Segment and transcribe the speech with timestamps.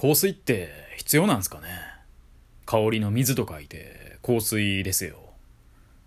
[0.00, 1.66] 香水って必要なんすかね？
[2.66, 5.18] 香りの水と書いて香水ですよ。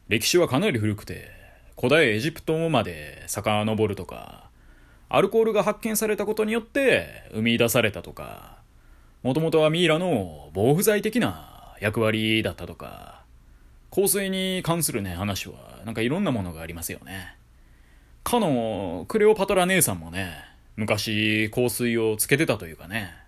[0.07, 1.29] 歴史はかなり古くて、
[1.75, 4.49] 古代エジプトまで遡るとか、
[5.09, 8.59] アルコールが発見されたことによって生み出されたとか、
[9.23, 13.23] もともとはミイラの防腐剤的な役割だったとか、
[13.93, 17.35] 香水に関するね、話はなんかいろんなものがありますよね。
[18.23, 20.33] かのクレオパトラ姉さんもね、
[20.77, 23.19] 昔香水をつけてたというかね。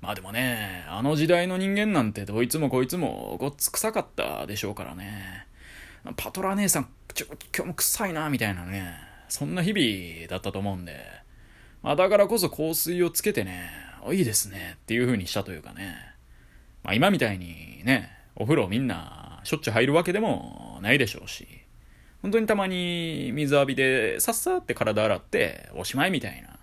[0.00, 5.46] まあでもね、あの時代の人間なんてどいつもこいつもごっつ臭かったでしょうからね。
[6.16, 8.94] パトラ姉さん、ちょ、今日も臭いな、みたいなね。
[9.28, 11.00] そんな日々だったと思うんで。
[11.82, 13.70] まあだからこそ香水をつけてね、
[14.12, 15.96] いいですねっていう風にしたというかね。
[16.84, 21.46] まあ今みたいにね、お風呂みんなしょっちゅう入るわけでもないでしょうし。
[22.22, 26.55] 本当にたまに水浴びでさっさって体洗っておしまいみたいな。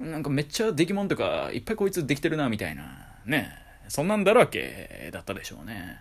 [0.00, 2.84] なんかめっちゃ出来物とか、いっぱいこいつできてるな、みたいな。
[3.26, 3.50] ね。
[3.88, 5.98] そんなんだらけだったでしょうね。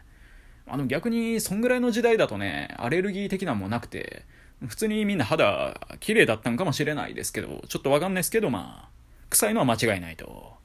[0.67, 4.23] あの逆に、そんぐらいの時代だとね、アレルギー的なもなくて、
[4.67, 8.89] 普通にみんな肌綺麗だったんかもしれないですけど、ちょっとわかんないですけど、まあ、
[9.29, 10.57] 臭いのは間違いないと。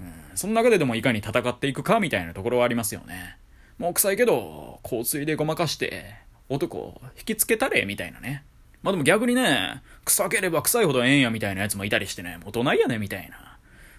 [0.00, 3.36] うん、その中ででもいかに戦っていくかみたいなところはありますよね。
[3.78, 6.14] もう臭いけど、香水でごまかして、
[6.48, 8.42] 男を引きつけたれ、みたいなね。
[8.82, 13.30] まあでも逆にね、臭ければ臭いほどええんやみたいなやつもいたりしてね、もうどないやねみたい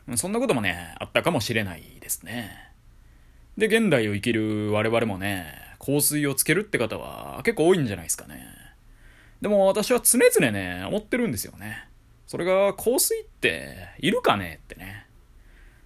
[0.08, 0.18] な。
[0.18, 2.72] そんなこともね、あったかもしれないですね。
[3.58, 8.46] で、現代を生きる我々もね、香水をつけるって方は結構多いんじゃないですかね。
[9.42, 11.86] でも私は常々ね、思ってるんですよね。
[12.28, 15.06] それが香水っているかねってね。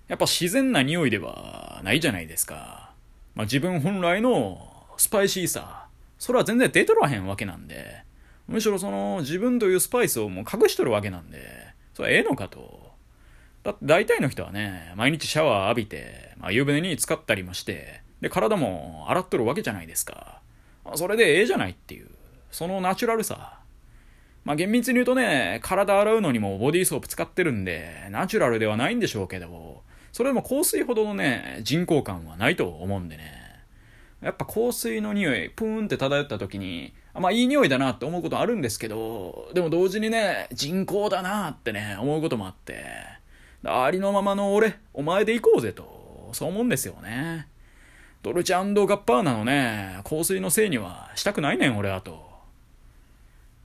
[0.07, 2.91] やっぱ自然な匂いではないじゃないですか。
[3.35, 5.87] まあ自分本来のスパイシーさ、
[6.19, 8.03] それは全然出とらへんわけなんで、
[8.47, 11.39] むしろその自分というスパイスをもう隠しとるわけなんで、
[11.93, 12.91] それはええのかと。
[13.63, 20.41] だって大体の人はね、毎日シャワー浴びて、まあ、湯船に浸かったりもして、で、体も洗っとるわけじゃないですか。
[20.85, 22.07] まあそれでええじゃないっていう、
[22.51, 23.59] そのナチュラルさ。
[24.43, 33.42] まあ厳密に言うとね、体洗うのにもボディーソープ使ってるんで、ナチュラルではないんでしょうけど、それでも香水ほどのね、人工感はないと思うんでね。
[34.23, 42.85] やっぱ香水の匂い、プーンって漂った時に、あまあいい匂いだなって思うことあるんですけど、でも同時にね、人工だなってね、思うこともあって、
[43.63, 47.47] ありのままの俺、お前で行こうぜと、そう思うんですよね。
[48.23, 52.31] ドルチャンガッパーナのね、香水のせいにはしたくないねん、俺はと。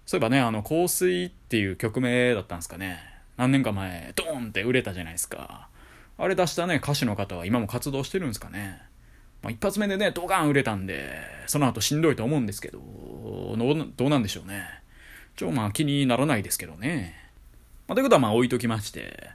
[0.05, 2.99] そういえばね、あの、香水っていう曲名だったんですかね。
[3.37, 5.69] 何年か前、ドーンって売れたじゃないですか。
[6.17, 8.83] あれ出したね、歌手の方は今も活動してるんですかね。
[9.43, 11.11] まあ、一発目でね、ドカン売れたんで、
[11.47, 12.81] その後しんどいと思うんですけど、
[13.57, 14.65] どうなんでしょうね。
[15.37, 17.15] ちょ、まあ気にならないですけどね。
[17.87, 19.31] まあ、ということはまあ置いときまして、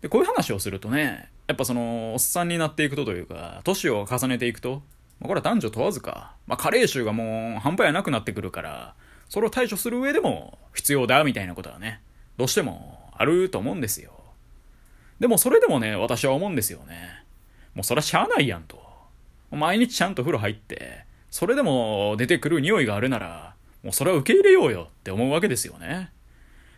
[0.00, 4.82] で、こういう話をするとね、やっぱその、おっさんになっていくとというか、年を重ねていくと、
[5.20, 8.94] まあ、これは男女問わずか、まあ、加齢臭がもう半端やなくなってくるから、
[9.28, 12.00] それを対処する上でも必要だみたいなことはね、
[12.36, 14.12] どうしてもあると思うんですよ。
[15.20, 17.24] でもそれでもね、私は思うんですよね。
[17.74, 18.83] もうそりゃしゃあないやんと。
[19.54, 26.10] 毎日ちゃんと風呂入って、それでも出てくる匂いがあるなら、もうそれは受け入れようよって思うわけですよね。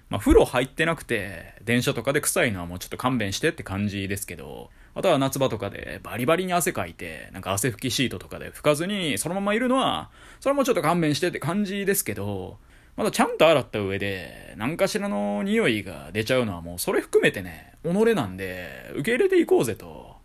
[0.08, 10.10] まあ、風呂入ってなくて、電車とかで臭いのはもうちょっと勘弁してって感じですけど、あとは夏場とかでバリバリに汗かいて、なんか汗拭きシートとかで拭かずにそのままいるのは、
[10.40, 12.58] それもちょっと勘弁してって感じですけど、
[12.96, 20.16] まだちゃんと洗った上で、何かしらの匂いが出ちゃうのはもうそれ含めてね、己なんで、受け入れていこうぜと。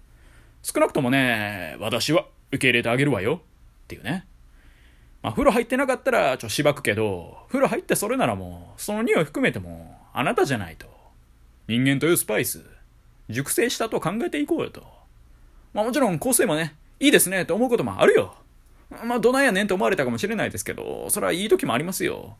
[0.63, 3.41] 少なくともね、私は受け入れてあげるわよ
[3.83, 4.25] っていうね。
[5.23, 10.87] まあ、風呂入ってなかったらちょしばくけど、風呂入ってそれならもう、その匂い含めても、あなたじゃないと。
[11.67, 12.63] 人間というスパイス、
[13.29, 14.83] 熟成したと考えていこうよと。
[15.73, 18.35] まあもちろん香水もね、いいですねって思うこともあるよ。
[19.05, 22.35] まあどないやねんと思われたかもしれないですけど、それはいい時もありますよ。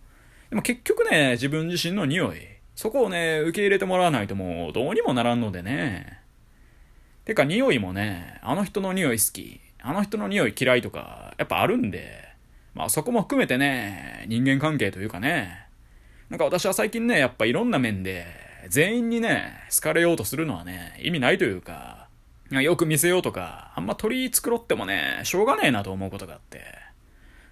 [0.49, 2.39] でも結局ね、自分自身の匂い、
[2.75, 6.19] そこをね、受け入れてもらわないともうどうにもならんのでね。
[7.25, 9.61] てか匂いもね、あの人の匂い好き。
[9.83, 12.29] あの人の匂い嫌いとか、やっぱあるんで、
[12.73, 15.67] まあそこも含めてね、人間関係というかね、
[16.29, 18.25] なんか私は最近ね、やっぱいろんな面で、
[18.69, 22.07] 全員にね、好かれようとするのはね、意味ないというか、
[22.51, 26.63] よく見せようとか、あんま鳥繕ってもね、しょうがねえなと思うことがあって、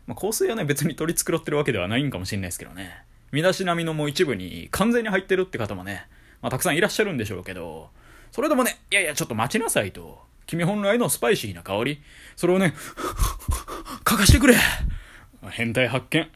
[0.08, 6.08] まあ香水はね、別に取り繕ってるわけではないんかもしれないですけどね、身だしなみのもう一部に完全に入ってるって方もね、
[6.42, 7.90] まあたくさんいらっしゃるんでしょうけど、
[8.32, 10.29] それでもね、いやいや、ちょっと待ちなさいと。
[10.50, 12.02] 君本来のスパイシーな香り、
[12.36, 12.74] それをね、
[14.04, 14.56] 嗅がしてくれ
[15.52, 16.28] 変態発見。